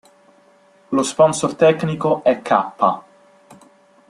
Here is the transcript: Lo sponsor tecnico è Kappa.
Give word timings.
Lo 0.89 1.03
sponsor 1.03 1.53
tecnico 1.53 2.23
è 2.23 2.41
Kappa. 2.41 3.03